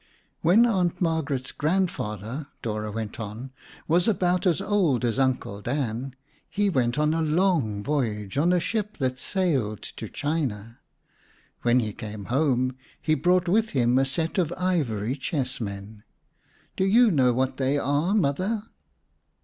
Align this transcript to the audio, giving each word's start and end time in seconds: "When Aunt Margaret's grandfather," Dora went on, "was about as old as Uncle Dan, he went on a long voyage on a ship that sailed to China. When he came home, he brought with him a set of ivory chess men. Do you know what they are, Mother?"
"When 0.41 0.65
Aunt 0.65 0.99
Margaret's 0.99 1.51
grandfather," 1.51 2.47
Dora 2.63 2.91
went 2.91 3.19
on, 3.19 3.51
"was 3.87 4.07
about 4.07 4.47
as 4.47 4.59
old 4.59 5.05
as 5.05 5.19
Uncle 5.19 5.61
Dan, 5.61 6.15
he 6.49 6.71
went 6.71 6.97
on 6.97 7.13
a 7.13 7.21
long 7.21 7.83
voyage 7.83 8.35
on 8.35 8.51
a 8.51 8.59
ship 8.59 8.97
that 8.97 9.19
sailed 9.19 9.83
to 9.83 10.09
China. 10.09 10.79
When 11.61 11.81
he 11.81 11.93
came 11.93 12.25
home, 12.33 12.75
he 12.99 13.13
brought 13.13 13.47
with 13.47 13.69
him 13.77 13.99
a 13.99 14.05
set 14.05 14.39
of 14.39 14.51
ivory 14.57 15.15
chess 15.15 15.61
men. 15.61 16.01
Do 16.75 16.83
you 16.85 17.11
know 17.11 17.31
what 17.31 17.57
they 17.57 17.77
are, 17.77 18.15
Mother?" 18.15 18.63